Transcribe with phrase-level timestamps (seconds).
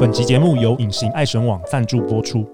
[0.00, 2.46] 本集节目由隐形爱神网赞助播出。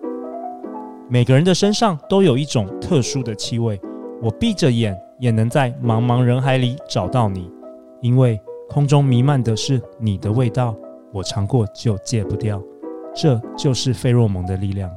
[1.11, 3.79] 每个人的身上都有一种特殊的气味，
[4.23, 7.51] 我闭着眼也能在茫茫人海里找到你，
[8.01, 10.75] 因为空中弥漫的是你的味道，
[11.13, 12.59] 我尝过就戒不掉。
[13.15, 14.91] 这就是费洛蒙的力量。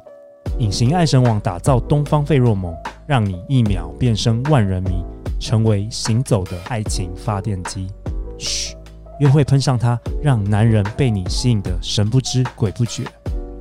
[0.58, 2.74] 隐形爱神网打造东方费洛蒙，
[3.06, 5.04] 让你一秒变身万人迷，
[5.38, 7.90] 成为行走的爱情发电机。
[8.38, 8.77] 嘘。
[9.20, 13.04] 约会喷上它，让男人被你吸引的神不知鬼不觉，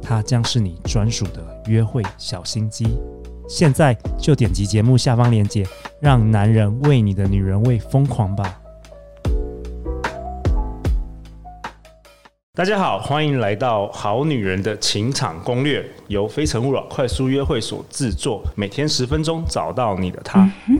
[0.03, 2.99] 它将是你专属的约会小心机。
[3.49, 5.67] 现在就点击节目下方链接，
[5.99, 8.61] 让男人为你的女人味疯狂吧！
[12.55, 20.51] 大家好，欢迎来到《好女人的情场攻略》，由非诚勿扰快速约会所制作，每天十分钟，找到你的他。
[20.69, 20.79] 嗯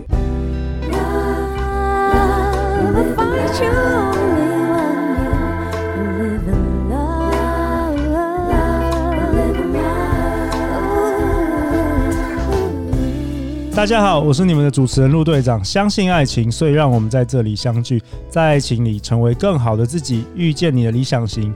[13.77, 15.63] 大家好，我是你们的主持人陆队长。
[15.63, 21.53] 相信爱情，所以让我们在这里相聚，在爱情里成为更好的自己，遇见你的理想型。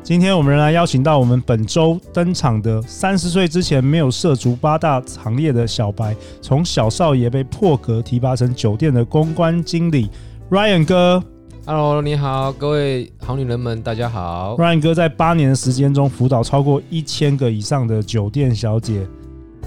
[0.00, 10.08] 今天我们仍然邀请到我们本周登场的三十岁之前没有涉足八大行业的小白，从小少爷被破格提拔成酒店的公关经理
[10.48, 11.20] ，Ryan 哥。
[11.66, 14.54] Hello，你好，各位好女人们，大家好。
[14.56, 19.04] Ryan 哥在八年的时间中辅导超过一千个以上的酒店小姐。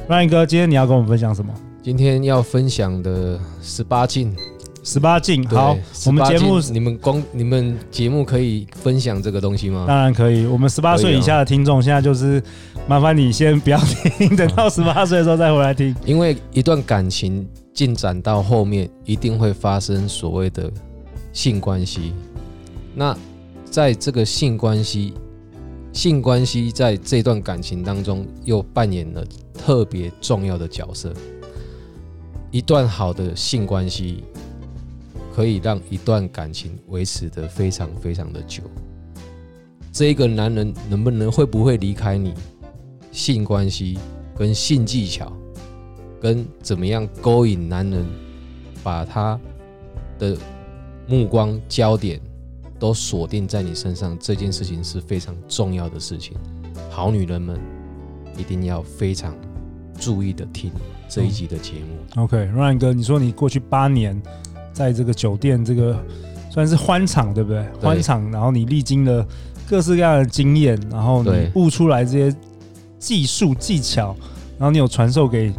[0.08, 1.53] Ryan 哥，今天你要跟我们分享什么？
[1.81, 4.35] 今天要分享的十八禁，
[4.83, 5.47] 十八禁。
[5.47, 9.86] 好，我们节目，你们光你们节目可以分享这个东西吗？
[9.88, 10.45] 当然可以。
[10.45, 12.44] 我们十八岁以下的听众，现在就是
[12.86, 15.95] 麻烦你先不要听，等到 十八岁的时候再回来听。
[16.05, 20.69] 因为一段感情进展到后面，一定会发生所谓的
[21.31, 22.14] 性关系。
[22.93, 23.17] 那
[23.64, 25.14] 在这个性关系，
[25.93, 31.14] 性关系在这段感情当中又扮演了特别重要的角色。
[32.52, 34.23] 一段好的性关系
[35.36, 38.64] 可以让一段感情维持的非常非常的久。
[39.92, 42.33] 这一个男人能不能会不会离开你？
[43.11, 43.98] 性关系
[44.38, 45.32] 跟性技巧，
[46.21, 48.05] 跟怎么样勾引男人，
[48.83, 49.39] 把他
[50.17, 50.38] 的
[51.08, 52.20] 目光焦点
[52.77, 56.38] 都锁定在你身上，这件事情是非常重要的事情。
[56.89, 57.59] 好女人们
[58.38, 59.36] 一定要非常
[59.99, 60.71] 注意的听。
[61.08, 61.98] 这一集的节目。
[62.15, 64.21] 嗯，OK，Ryan 哥，你说你过去八年
[64.71, 65.98] 在这个酒店，这个
[66.52, 67.65] 算是欢场，对不对？
[67.80, 67.82] 对。
[67.82, 69.26] 欢场，然后你历经了
[69.67, 72.36] 各式各样的经验，然后你悟出来这些
[72.99, 74.15] 技术技巧，
[74.59, 75.52] 然后你有传授给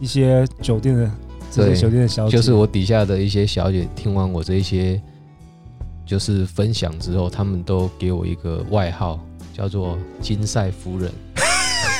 [0.00, 1.10] 一些酒店的
[1.50, 5.00] 这些酒店的小姐，就是我底下的一些小姐，听完我这一些
[6.06, 9.18] 就是分享之后，他们都给我一个外号，
[9.52, 11.10] 叫做“金赛夫人”。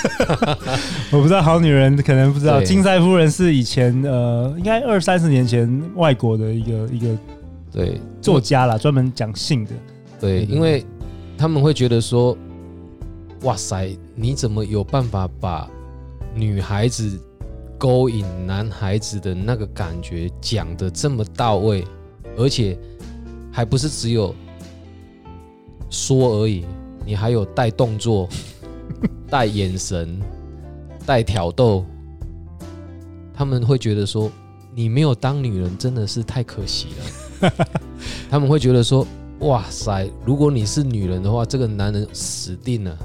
[1.10, 7.16] 我不知道好女人可能不知道，金赛夫人是以前呃，应该二三十年前外国的一个一个
[7.72, 9.70] 对作家啦，专门讲性的。
[10.20, 10.84] 对，因为
[11.36, 12.36] 他们会觉得说，
[13.42, 15.68] 哇塞，你怎么有办法把
[16.34, 17.18] 女孩子
[17.78, 21.84] 勾引男孩子的那个感觉讲的这么到位，
[22.36, 22.78] 而且
[23.50, 24.34] 还不是只有
[25.90, 26.64] 说而已，
[27.04, 28.28] 你还有带动作。
[29.34, 30.16] 带眼神，
[31.04, 31.84] 带挑逗，
[33.34, 34.30] 他们会觉得说
[34.72, 36.86] 你没有当女人真的是太可惜
[37.40, 37.52] 了。
[38.30, 39.04] 他们会觉得说，
[39.40, 42.96] 哇塞，如果你是女人的话，这个男人死定了，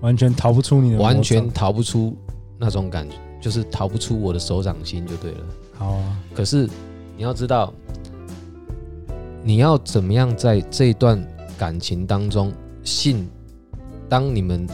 [0.00, 2.16] 完全逃不出你的，完全逃不出
[2.60, 5.40] 那种感觉，就是逃不出我的手掌心就对了。
[5.74, 6.70] 好啊，可是
[7.16, 7.74] 你要知道，
[9.42, 11.20] 你要怎么样在这段
[11.58, 12.52] 感情当中，
[12.84, 13.28] 性，
[14.08, 14.64] 当你们。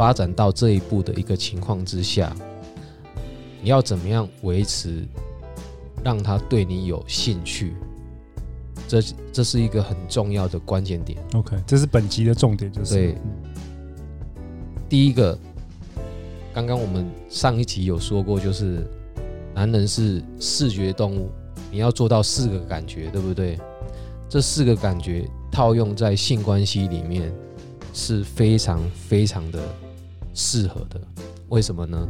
[0.00, 2.34] 发展到这一步的一个情况之下，
[3.60, 5.06] 你要怎么样维持
[6.02, 7.74] 让他对你有兴趣？
[8.88, 11.22] 这这是一个很重要的关键点。
[11.34, 13.14] OK，这是本集的重点，就是对。
[14.88, 15.38] 第一个，
[16.54, 18.82] 刚刚我们上一集有说过，就是
[19.54, 21.30] 男人是视觉动物，
[21.70, 23.58] 你要做到四个感觉，对不对？
[24.30, 27.30] 这四个感觉套用在性关系里面
[27.92, 29.60] 是非常非常的。
[30.34, 31.00] 适合的，
[31.48, 32.08] 为什么呢？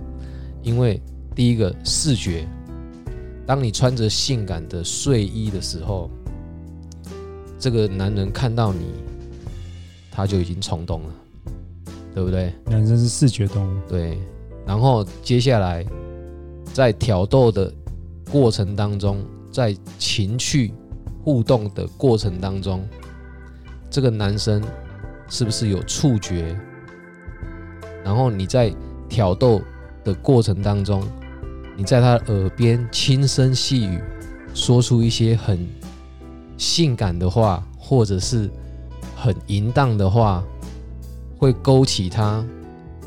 [0.63, 1.01] 因为
[1.35, 2.47] 第一个视觉，
[3.47, 6.11] 当你穿着性感的睡衣的时候，
[7.59, 8.87] 这个男人看到你，
[10.11, 11.15] 他就已经冲动了，
[12.15, 12.53] 对不对？
[12.67, 14.19] 男生是视觉动物，对。
[14.67, 15.85] 然后接下来
[16.73, 17.73] 在挑逗的
[18.31, 20.73] 过程当中，在情趣
[21.25, 22.87] 互动的过程当中，
[23.91, 24.63] 这个男生
[25.29, 26.59] 是不是有触觉？
[28.05, 28.73] 然后你在
[29.09, 29.61] 挑逗
[30.05, 31.03] 的过程当中，
[31.77, 33.99] 你在他耳边轻声细语，
[34.55, 35.67] 说出一些很
[36.57, 38.51] 性感的话，或者是
[39.17, 40.43] 很淫荡的话，
[41.39, 42.45] 会勾起他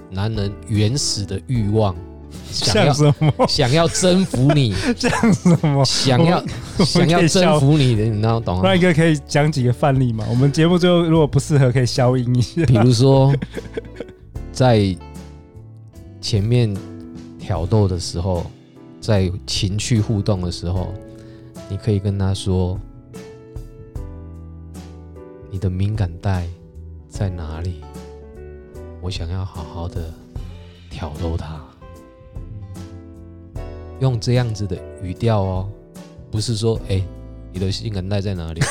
[0.10, 1.96] 男人原始的欲望。
[2.54, 3.48] 想要什么？
[3.48, 4.74] 想要征服你？
[4.98, 5.84] 像什么？
[5.86, 6.44] 想要
[6.80, 8.62] 想要征服你的，你知道懂吗？
[8.64, 10.24] 那一个可以讲几个范例吗？
[10.30, 12.64] 我们节目最后如果不适合，可以消音一下。
[12.66, 13.34] 比如说，
[14.54, 14.96] 在
[16.22, 16.74] 前面
[17.40, 18.46] 挑逗的时候，
[19.02, 20.94] 在情趣互动的时候，
[21.68, 22.80] 你可以跟他说
[25.50, 26.48] ：“你的敏感带
[27.10, 27.82] 在哪里？
[29.02, 30.14] 我想要好好的
[30.90, 31.60] 挑逗他。”
[34.00, 35.70] 用这样子的语调哦，
[36.30, 37.02] 不是说哎、
[37.52, 38.62] 你的性感带在哪里？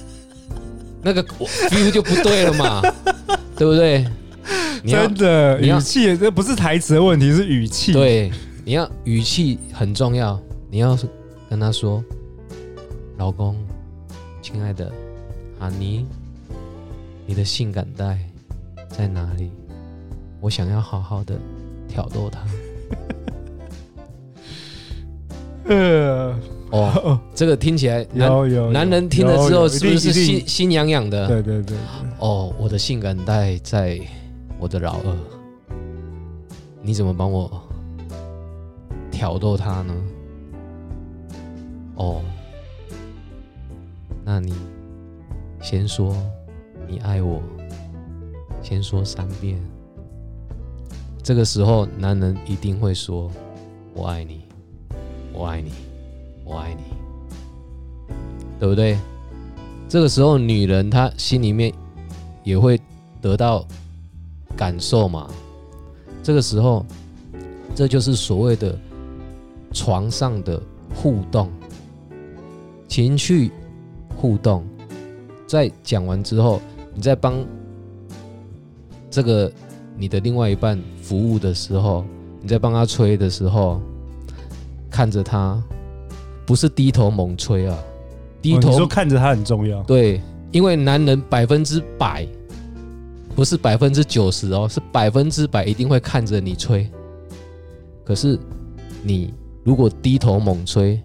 [1.00, 2.82] 那个 feel 就不对了嘛，
[3.56, 4.06] 对不对？
[4.86, 7.92] 真的语气，这不是台词的问题，是语气。
[7.92, 8.30] 对，
[8.64, 10.40] 你要语气很重要。
[10.70, 10.98] 你要
[11.48, 12.04] 跟他说
[13.16, 13.56] ：“老公，
[14.42, 14.92] 亲爱的，
[15.58, 16.04] 哈尼，
[17.26, 18.18] 你的性感带
[18.90, 19.50] 在哪里？
[20.40, 21.34] 我想要好好的
[21.88, 22.40] 挑逗他。”
[25.70, 26.38] 呃，
[26.70, 31.26] 哦，这个听起来有有男人听了之后是不是心心痒痒的？
[31.28, 31.76] 对对对。
[32.18, 33.98] 哦，我的性感带在
[34.58, 35.16] 我的老二，
[36.82, 37.62] 你怎么帮我
[39.10, 39.94] 挑逗他呢？
[41.96, 42.22] 哦，
[44.24, 44.54] 那你
[45.60, 46.16] 先说
[46.86, 47.40] 你爱我，
[48.62, 49.60] 先说三遍。
[51.22, 53.30] 这个时候，男人一定会说
[53.94, 54.42] ：“我爱你。”
[55.30, 55.70] 我爱你，
[56.44, 56.82] 我爱你，
[58.58, 58.98] 对不对？
[59.88, 61.72] 这个时候，女人她心里面
[62.42, 62.80] 也会
[63.20, 63.64] 得到
[64.58, 65.30] 感受嘛。
[66.22, 66.84] 这个时候，
[67.74, 68.78] 这就是所谓的
[69.72, 70.60] 床上的
[70.94, 71.48] 互动、
[72.86, 73.50] 情绪
[74.14, 74.62] 互动。
[75.46, 76.60] 在讲完之后，
[76.92, 77.42] 你在帮
[79.10, 79.50] 这个
[79.96, 82.04] 你的另外一半服务的时候，
[82.42, 83.80] 你在帮他吹的时候。
[84.90, 85.62] 看着他，
[86.46, 87.78] 不是低头猛吹啊，
[88.40, 89.82] 低头、看着他很重要。
[89.82, 90.20] 对，
[90.50, 92.26] 因为男人百分之百，
[93.38, 96.90] 不是百分之九十哦，是百分之百一定会看着你吹。
[98.04, 98.36] 可是
[99.00, 99.32] 你
[99.62, 101.00] 如果低头猛吹，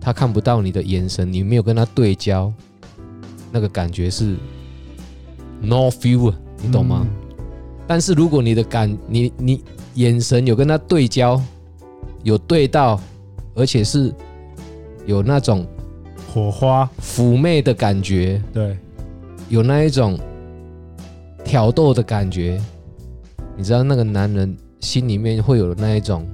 [0.00, 2.52] 他看不到你的眼神，你没有跟他对焦，
[3.52, 4.34] 那个感觉是
[5.60, 7.06] no feel，你懂吗？
[7.08, 7.46] 嗯、
[7.86, 9.62] 但是如果你的感，你你
[9.94, 11.40] 眼神有跟他对焦。
[12.24, 13.00] 有对到，
[13.54, 14.12] 而且是
[15.06, 15.64] 有那种
[16.28, 18.76] 火花妩媚的感觉，对，
[19.48, 20.18] 有那一种
[21.46, 22.60] 挑逗的感觉，
[23.56, 26.26] 你知道那个男人心里面会有那一种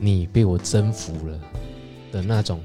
[0.00, 1.38] 你被我征服了
[2.10, 2.60] 的那种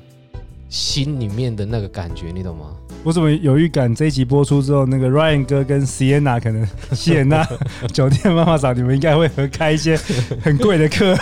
[0.68, 2.76] 心里面的那个感觉，你懂吗？
[3.04, 3.94] 我怎么有预感？
[3.96, 7.48] 这一集播出之后，那个 Ryan 哥跟 Sienna 可能， Sienna
[7.94, 9.96] 酒店妈妈桑，你们应该会合开一些
[10.42, 11.16] 很贵的课，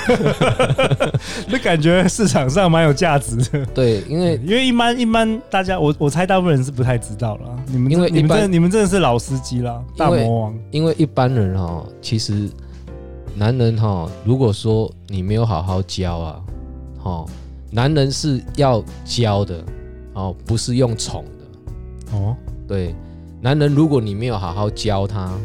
[1.48, 3.64] 那感觉市场上蛮有价值的。
[3.68, 7.56] 对，因为因为一般一般大家，我我猜大部分人是不太知道了。
[7.68, 10.56] 你们因为你们真的你们真的是老司机啦，大魔王。
[10.72, 12.50] 因为一般人哈，其实
[13.36, 16.42] 男人哈，如果说你没有好好教啊，
[16.98, 17.26] 哈，
[17.70, 19.64] 男人是要教的
[20.14, 21.24] 哦，不是用宠。
[22.16, 22.36] 哦，
[22.68, 22.96] 对，
[23.42, 25.38] 男人，如果你没有好好教他，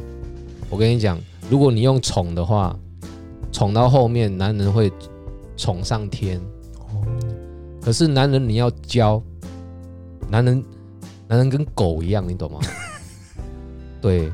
[0.68, 1.18] 我跟你讲，
[1.50, 2.76] 如果你用宠的话，
[3.50, 4.90] 宠到后面，男人会
[5.56, 6.40] 宠上天。
[6.78, 7.02] 哦，
[7.82, 9.20] 可是男人你要教，
[10.28, 10.64] 男人，
[11.26, 12.60] 男人跟狗一样，你懂吗？
[14.00, 14.32] 对，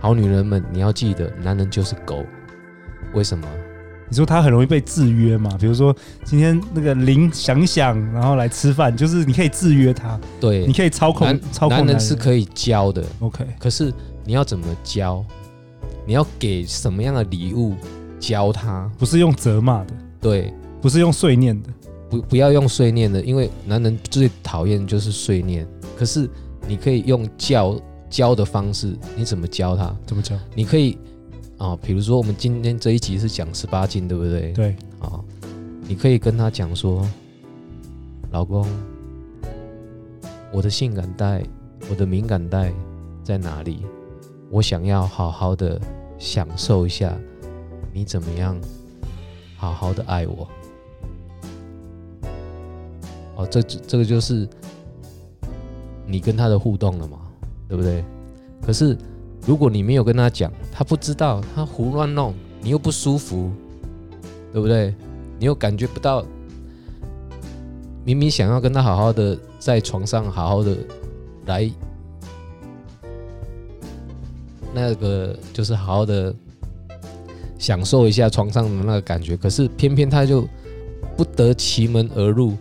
[0.00, 2.24] 好女人们，你要记得，男人就是狗，
[3.14, 3.46] 为什么？
[4.14, 5.50] 你说他很容易被制约嘛？
[5.58, 5.92] 比如说
[6.22, 11.78] 今天那个铃响响，然后来吃饭，就是你可以制约他，对，你可以操控，男操控。
[11.78, 13.44] 男人是可以教的，OK。
[13.58, 13.92] 可是
[14.24, 15.24] 你要怎么教？
[16.06, 17.74] 你要给什么样的礼物
[18.20, 18.88] 教他？
[18.96, 21.68] 不是用责骂的，对，不是用碎念的，
[22.08, 25.66] 不不要用碎念的，因为男人最讨厌就是碎念。
[25.98, 26.30] 可是
[26.68, 27.76] 你可以用教
[28.08, 29.92] 教的方式，你怎么教他？
[30.06, 30.36] 怎么教？
[30.54, 30.96] 你可以。
[31.58, 34.52] 啊，比如说我们今天这一集是讲十八禁，对不对？
[34.52, 34.76] 对。
[35.00, 35.22] 啊，
[35.86, 37.06] 你可以跟他讲说，
[38.32, 38.66] 老公，
[40.52, 41.42] 我的性感带，
[41.88, 42.72] 我的敏感带
[43.22, 43.84] 在哪里？
[44.50, 45.80] 我想要好好的
[46.18, 47.16] 享受一下，
[47.92, 48.56] 你怎么样？
[49.56, 50.48] 好好的爱我。
[53.36, 54.48] 哦，这这个就是
[56.06, 57.18] 你跟他的互动了嘛，
[57.68, 58.04] 对不对？
[58.62, 58.96] 可是
[59.46, 63.50] 如果你没有跟他讲，他不知道，他胡乱弄，你又不舒服，
[64.52, 64.94] 对不对？
[65.38, 66.24] 你又感觉不到，
[68.04, 70.76] 明明想要跟他好好的在床上好好的
[71.46, 71.70] 来，
[74.72, 76.34] 那个就是好好的
[77.58, 80.48] 享受一下床上的那个感觉，可是偏偏他就
[81.16, 82.54] 不得其门而入。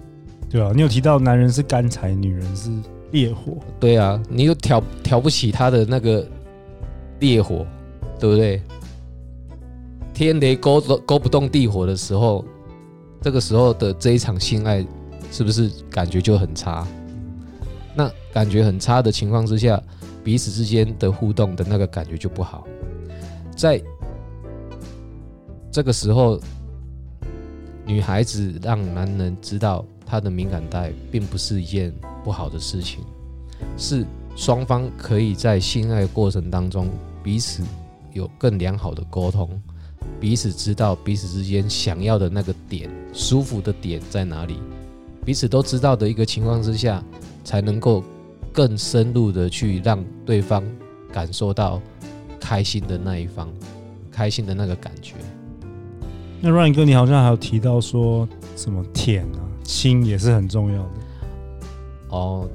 [0.50, 2.70] 对啊，你有提到男人是干柴，女人是
[3.12, 3.54] 烈火。
[3.80, 6.28] 对啊，你又挑挑不起他的那个
[7.24, 7.66] 烈火，
[8.20, 8.62] 对不对？
[10.14, 12.44] 天雷勾勾不动地火的时候，
[13.22, 14.86] 这个时候的这一场性爱，
[15.32, 16.86] 是不是感觉就很差？
[17.96, 19.82] 那感觉很差的情况之下，
[20.22, 22.68] 彼此之间的互动的那个感觉就不好。
[23.56, 23.82] 在
[25.72, 26.38] 这个时候，
[27.86, 29.86] 女孩子让男人知道。
[30.06, 31.92] 她的敏感带并不是一件
[32.24, 33.04] 不好的事情，
[33.78, 36.88] 是双方可以在性爱过程当中
[37.24, 37.64] 彼此
[38.12, 39.50] 有更良好的沟通，
[40.20, 44.60] 彼此知道彼此之间想要的那个点、舒服的点在哪里，
[45.26, 47.02] 彼此都知道的一个情况之下，
[47.44, 48.04] 才能够
[48.52, 50.64] 更深入的去让对方
[51.12, 51.82] 感受到
[52.40, 53.48] 开心的那一方，
[54.12, 55.16] 开心的那个感觉。
[56.42, 58.28] 那 Ryan 哥，你好像还有提到说
[58.58, 59.40] 什么舔啊？
[59.64, 60.90] 亲也是很重要的
[62.10, 62.50] 哦，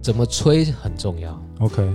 [0.00, 1.38] 怎么吹很重要。
[1.58, 1.86] OK，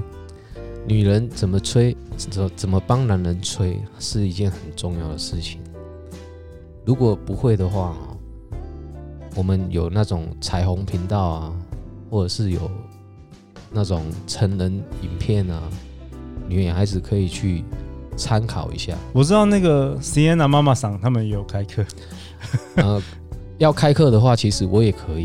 [0.85, 5.59] 女人怎么吹，怎怎么帮男人吹是一件很重要的事情。
[6.85, 7.95] 如果不会的话，
[9.35, 11.53] 我们有那种彩虹频道啊，
[12.09, 12.69] 或者是有
[13.71, 14.71] 那种成人
[15.01, 15.63] 影片啊，
[16.47, 17.63] 女孩子可以去
[18.17, 18.93] 参考一下。
[19.13, 21.85] 我知道那个 Sienna 妈妈桑他们也有开课。
[22.75, 23.01] 呃，
[23.57, 25.23] 要开课的话，其实我也可以。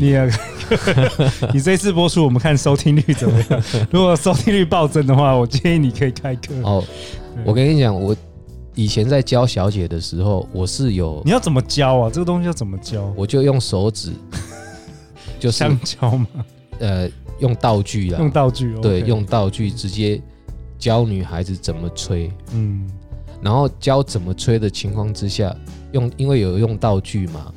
[1.53, 3.63] 你这次播出，我们看收听率怎么样？
[3.91, 6.53] 如果收听率暴增的话，我建议你可以开课。
[6.63, 6.83] 哦，
[7.45, 8.15] 我跟你讲，我
[8.75, 11.21] 以前在教小姐的时候，我是有。
[11.25, 12.09] 你要怎么教啊？
[12.13, 13.13] 这个东西要怎么教？
[13.15, 14.11] 我就用手指，
[15.39, 16.27] 就香蕉吗？
[16.79, 17.09] 呃，
[17.39, 18.75] 用道具啊，用道具。
[18.81, 20.21] 对，用道具直接
[20.77, 22.31] 教女孩子怎么吹。
[22.53, 22.89] 嗯，
[23.41, 25.55] 然后教怎么吹的情况之下。
[25.91, 27.51] 用，因为有用道具嘛，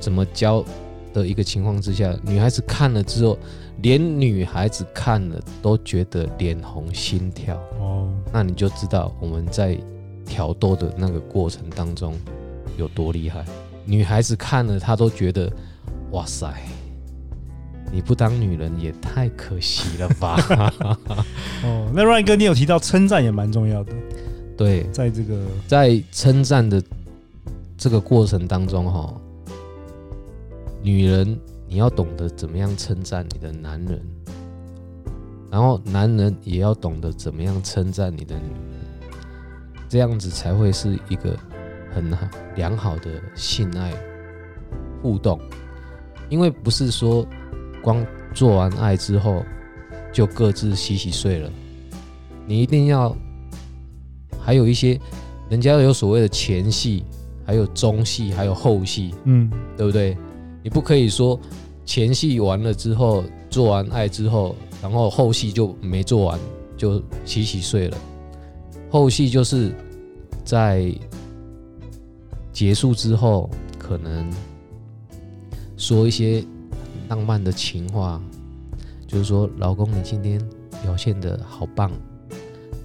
[0.00, 0.64] 怎么教
[1.12, 3.38] 的一个情况之下，女孩子看了之后，
[3.82, 9.78] 连女孩子看了都觉得脸红心跳哦，那你就知道我们在
[10.24, 12.14] 挑逗的那个过程当中
[12.76, 13.44] 有多厉害。
[13.84, 15.50] 女孩子看了，她都觉得
[16.10, 16.52] 哇塞，
[17.90, 20.36] 你不当女人也太可惜了吧？
[21.64, 23.92] 哦，那 Ryan 哥，你有提到称赞也蛮重要的，
[24.56, 26.82] 对，在这个在称赞的。
[27.80, 29.14] 这个过程当中，哈，
[30.82, 34.00] 女人你要懂得怎么样称赞你的男人，
[35.50, 39.10] 然后男人也要懂得怎么样称赞你的女人，
[39.88, 41.36] 这样子才会是一个
[41.92, 43.92] 很好良好的性爱
[45.02, 45.40] 互动。
[46.28, 47.26] 因为不是说
[47.82, 48.04] 光
[48.34, 49.44] 做完爱之后
[50.12, 51.50] 就各自洗洗睡了，
[52.46, 53.16] 你一定要
[54.40, 55.00] 还有一些
[55.50, 57.04] 人家有所谓的前戏。
[57.48, 60.14] 还有中戏，还有后戏，嗯，对不对？
[60.68, 61.38] 不可以说
[61.84, 66.38] 前戏完了之后，做完爱之后，然后后戏就没做完
[66.76, 67.96] 就洗洗睡了。
[68.90, 69.74] 后戏就是
[70.44, 70.92] 在
[72.52, 73.48] 结束之后，
[73.78, 74.28] 可能
[75.76, 76.44] 说一些
[77.08, 78.20] 浪漫的情话，
[79.06, 80.40] 就是说，老公，你今天
[80.82, 81.90] 表现的好棒，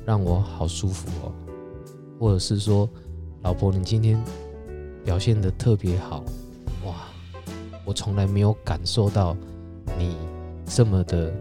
[0.05, 1.31] 让我好舒服哦。
[2.19, 2.89] 或者是说，
[3.41, 4.21] 老婆，你今天。
[5.05, 6.23] 表现的特别好，
[7.85, 9.35] 我从来没有感受到
[9.97, 10.15] 你
[10.65, 11.33] 这么的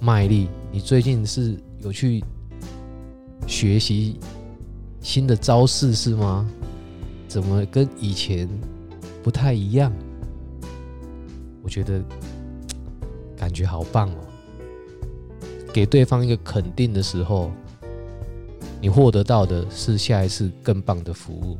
[0.00, 0.48] 卖力。
[0.70, 2.22] 你最近是有去
[3.46, 4.18] 学习
[5.00, 6.48] 新的招式是吗？
[7.28, 8.48] 怎么跟以前
[9.22, 9.92] 不太一样？
[11.62, 12.02] 我觉得
[13.36, 14.16] 感觉好棒哦！
[15.72, 17.50] 给对方一个肯定的时候，
[18.80, 21.58] 你获得到的是下一次更棒的服务。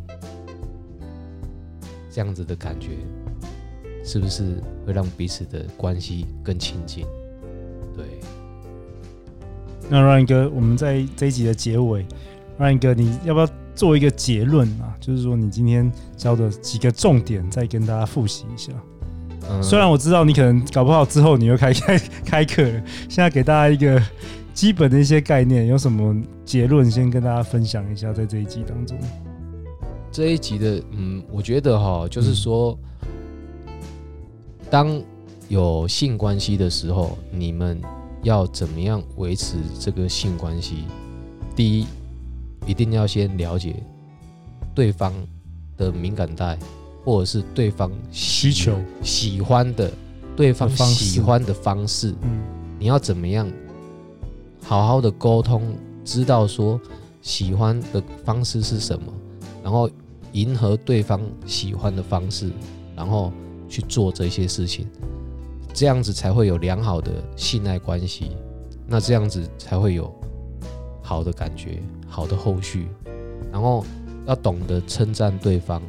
[2.11, 2.97] 这样子的感觉，
[4.08, 7.04] 是不是会让彼此的关系更亲近？
[7.94, 8.06] 对。
[9.90, 12.06] 那 Ryan 哥，我们在这一集的结尾
[12.58, 14.96] ，Ryan 哥，你要不要做一个结论啊？
[14.98, 18.72] 就是说，你今天教的几个重点，再跟大家复习一下。
[19.50, 19.62] 嗯。
[19.62, 24.02] 虽然我知道你可能搞不好之后你又开开 开课了，现在给大家一个
[24.54, 28.98] 基本的一些概念，有什么结论先跟大家分享一下，在这一集当中。
[30.10, 32.76] 这一集的，嗯，我觉得哈，就是说，
[34.70, 35.02] 当
[35.48, 37.80] 有性关系的时候，你们
[38.22, 40.84] 要怎么样维持这个性关系？
[41.56, 41.87] 第一，
[42.66, 43.82] 一定要先了解
[44.75, 45.12] 对方
[45.76, 46.58] 的敏感带，
[47.04, 49.90] 或者是对方需求、喜欢的、
[50.37, 52.14] 对方喜欢的方式。
[52.22, 52.42] 嗯，
[52.78, 53.50] 你要怎么样
[54.62, 56.78] 好好的沟通，知道说
[57.22, 59.10] 喜欢的方式是什么，
[59.62, 59.88] 然后
[60.32, 62.50] 迎合对方喜欢的方式，
[62.94, 63.32] 然后
[63.68, 64.87] 去做这些事情。
[65.75, 68.32] 这样子才会有良好的信赖关系，
[68.87, 70.12] 那这样子才会有
[71.02, 72.88] 好的感觉、好的后续。
[73.52, 73.84] 然后
[74.26, 75.80] 要懂得称赞对方，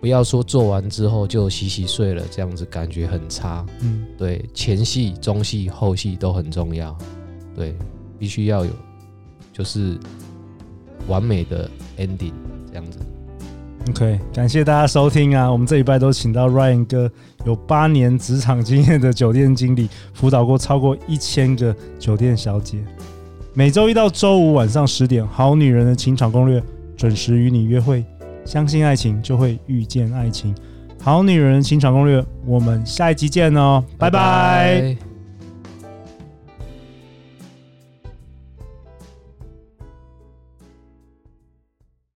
[0.00, 3.66] 不要说做完之后就洗洗睡了，这样子感觉很差。
[3.80, 6.96] 嗯，对，前戏、中戏、后戏都很重要。
[7.54, 7.74] 对，
[8.18, 8.72] 必须要有，
[9.52, 9.98] 就是
[11.08, 12.32] 完美的 ending
[12.68, 12.98] 这样子。
[13.88, 15.50] OK，感谢大家收听啊！
[15.50, 17.10] 我们这礼拜都请到 Ryan 哥，
[17.44, 22.78] 有八年职场经验的酒店经理，辅导过超过一千个酒店小姐。
[23.54, 26.60] 每周一到周五晚上十点，《好女人的情场攻略》
[26.96, 28.04] 准时与你约会。
[28.44, 30.54] 相信爱情，就会遇见爱情。
[31.00, 34.96] 《好女人的情场攻略》，我们下一集见哦，拜拜。